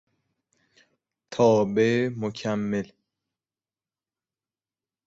تابع 1.31 2.09
مکمل 2.19 2.87